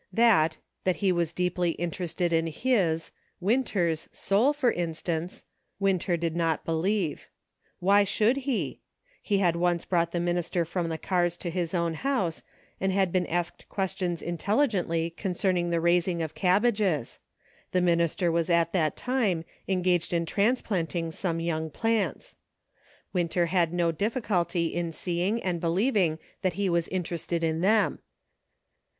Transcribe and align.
That 0.11 0.57
he 0.95 1.11
was 1.11 1.31
deeply 1.31 1.73
interested 1.73 2.33
in 2.33 2.47
his— 2.47 3.11
Winter's 3.49 4.09
soul, 4.11 4.51
for 4.51 4.71
instance— 4.71 5.45
Winter 5.87 6.17
did 6.17 6.35
not 6.35 6.65
believe. 6.65 7.27
Why 7.79 8.03
SAGE 8.03 8.07
CONCLUSIONS. 8.07 8.17
l6l 8.17 8.17
should 8.17 8.37
he? 8.51 8.79
He 9.21 9.37
had 9.37 9.55
once 9.57 9.85
brought 9.85 10.11
the 10.11 10.19
minister 10.19 10.65
from 10.65 10.89
the 10.89 10.97
cars 10.97 11.37
to 11.37 11.51
his 11.51 11.75
own 11.75 11.93
house, 11.93 12.41
and 12.79 12.91
had 12.91 13.11
been 13.11 13.27
asked 13.27 13.69
questions 13.69 14.23
intelligently 14.23 15.11
concerning 15.11 15.69
the 15.69 15.79
rais 15.79 16.07
ing 16.07 16.23
of 16.23 16.33
cabbages. 16.33 17.19
The 17.71 17.79
minister 17.81 18.31
was 18.31 18.49
at 18.49 18.73
that 18.73 18.97
time 18.97 19.45
engaged 19.67 20.13
in 20.13 20.25
transplanting 20.25 21.11
some 21.11 21.39
young 21.39 21.69
plants. 21.69 22.37
Winter 23.13 23.45
had 23.45 23.71
no 23.71 23.91
difficulty 23.91 24.73
in 24.73 24.93
seeing 24.93 25.43
and 25.43 25.61
believing 25.61 26.17
that 26.41 26.53
he 26.53 26.71
was 26.71 26.87
interested 26.87 27.43
in 27.43 27.61
them. 27.61 27.99